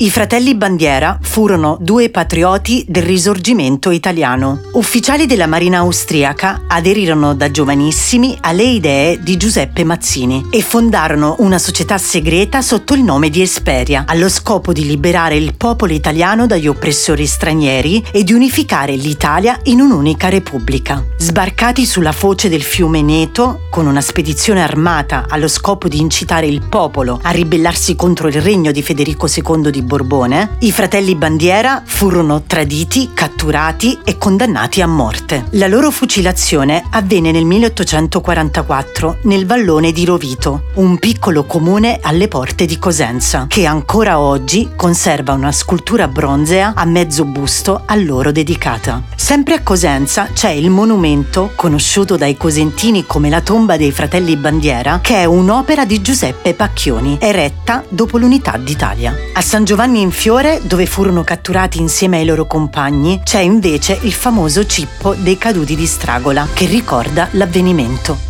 I 0.00 0.10
fratelli 0.10 0.54
Bandiera 0.54 1.18
furono 1.20 1.76
due 1.80 2.08
patrioti 2.08 2.84
del 2.86 3.02
risorgimento 3.02 3.90
italiano. 3.90 4.60
Ufficiali 4.74 5.26
della 5.26 5.48
Marina 5.48 5.78
austriaca, 5.78 6.66
aderirono 6.68 7.34
da 7.34 7.50
giovanissimi 7.50 8.38
alle 8.42 8.62
idee 8.62 9.20
di 9.20 9.36
Giuseppe 9.36 9.82
Mazzini 9.82 10.46
e 10.50 10.62
fondarono 10.62 11.34
una 11.40 11.58
società 11.58 11.98
segreta 11.98 12.62
sotto 12.62 12.94
il 12.94 13.02
nome 13.02 13.28
di 13.28 13.42
Esperia, 13.42 14.04
allo 14.06 14.28
scopo 14.28 14.72
di 14.72 14.86
liberare 14.86 15.36
il 15.36 15.56
popolo 15.56 15.92
italiano 15.92 16.46
dagli 16.46 16.68
oppressori 16.68 17.26
stranieri 17.26 18.04
e 18.12 18.22
di 18.22 18.32
unificare 18.32 18.94
l'Italia 18.94 19.58
in 19.64 19.80
un'unica 19.80 20.28
repubblica. 20.28 21.04
Sbarcati 21.16 21.84
sulla 21.84 22.12
foce 22.12 22.48
del 22.48 22.62
fiume 22.62 23.02
Neto, 23.02 23.62
con 23.78 23.86
una 23.86 24.00
spedizione 24.00 24.60
armata 24.60 25.26
allo 25.28 25.46
scopo 25.46 25.86
di 25.86 26.00
incitare 26.00 26.48
il 26.48 26.62
popolo 26.68 27.20
a 27.22 27.30
ribellarsi 27.30 27.94
contro 27.94 28.26
il 28.26 28.42
regno 28.42 28.72
di 28.72 28.82
Federico 28.82 29.28
II 29.32 29.70
di 29.70 29.82
Borbone, 29.82 30.56
i 30.62 30.72
fratelli 30.72 31.14
Bandiera 31.14 31.84
furono 31.86 32.42
traditi, 32.42 33.10
catturati 33.14 34.00
e 34.02 34.18
condannati 34.18 34.82
a 34.82 34.88
morte. 34.88 35.44
La 35.50 35.68
loro 35.68 35.92
fucilazione 35.92 36.82
avvenne 36.90 37.30
nel 37.30 37.44
1844 37.44 39.18
nel 39.22 39.46
vallone 39.46 39.92
di 39.92 40.04
Rovito, 40.04 40.64
un 40.74 40.98
piccolo 40.98 41.44
comune 41.44 42.00
alle 42.02 42.26
porte 42.26 42.66
di 42.66 42.80
Cosenza, 42.80 43.44
che 43.46 43.64
ancora 43.64 44.18
oggi 44.18 44.70
conserva 44.74 45.34
una 45.34 45.52
scultura 45.52 46.08
bronzea 46.08 46.72
a 46.74 46.84
mezzo 46.84 47.24
busto 47.24 47.82
a 47.86 47.94
loro 47.94 48.32
dedicata. 48.32 49.04
Sempre 49.14 49.54
a 49.54 49.62
Cosenza 49.62 50.30
c'è 50.32 50.50
il 50.50 50.68
monumento, 50.70 51.52
conosciuto 51.54 52.16
dai 52.16 52.36
cosentini 52.36 53.06
come 53.06 53.28
la 53.28 53.40
tomba 53.40 53.66
dei 53.76 53.92
fratelli 53.92 54.36
Bandiera, 54.36 55.00
che 55.00 55.16
è 55.16 55.24
un'opera 55.24 55.84
di 55.84 56.00
Giuseppe 56.00 56.54
Pacchioni, 56.54 57.18
eretta 57.20 57.84
dopo 57.88 58.18
l'unità 58.18 58.56
d'Italia. 58.56 59.14
A 59.34 59.40
San 59.40 59.64
Giovanni 59.64 60.00
in 60.00 60.10
Fiore, 60.10 60.60
dove 60.64 60.86
furono 60.86 61.24
catturati 61.24 61.78
insieme 61.78 62.18
ai 62.18 62.24
loro 62.24 62.46
compagni, 62.46 63.20
c'è 63.24 63.40
invece 63.40 63.98
il 64.02 64.12
famoso 64.12 64.66
cippo 64.66 65.14
dei 65.14 65.38
caduti 65.38 65.76
di 65.76 65.86
Stragola, 65.86 66.46
che 66.52 66.66
ricorda 66.66 67.28
l'avvenimento. 67.32 68.27